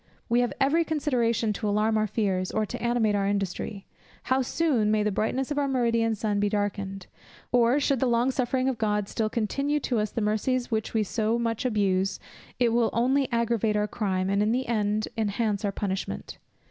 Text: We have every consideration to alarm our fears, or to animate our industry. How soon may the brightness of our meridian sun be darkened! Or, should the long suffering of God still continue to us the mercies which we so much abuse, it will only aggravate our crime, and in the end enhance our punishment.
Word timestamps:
We 0.29 0.39
have 0.39 0.51
every 0.59 0.83
consideration 0.83 1.53
to 1.53 1.69
alarm 1.69 1.95
our 1.95 2.07
fears, 2.07 2.49
or 2.49 2.65
to 2.65 2.81
animate 2.81 3.13
our 3.13 3.27
industry. 3.27 3.85
How 4.23 4.41
soon 4.41 4.89
may 4.89 5.03
the 5.03 5.11
brightness 5.11 5.51
of 5.51 5.59
our 5.59 5.67
meridian 5.67 6.15
sun 6.15 6.39
be 6.39 6.49
darkened! 6.49 7.05
Or, 7.51 7.79
should 7.79 7.99
the 7.99 8.07
long 8.07 8.31
suffering 8.31 8.67
of 8.67 8.79
God 8.79 9.07
still 9.07 9.29
continue 9.29 9.79
to 9.81 9.99
us 9.99 10.09
the 10.09 10.19
mercies 10.21 10.71
which 10.71 10.95
we 10.95 11.03
so 11.03 11.37
much 11.37 11.65
abuse, 11.65 12.19
it 12.59 12.69
will 12.73 12.89
only 12.93 13.31
aggravate 13.31 13.75
our 13.75 13.87
crime, 13.87 14.27
and 14.27 14.41
in 14.41 14.51
the 14.51 14.65
end 14.65 15.07
enhance 15.19 15.63
our 15.63 15.71
punishment. 15.71 16.39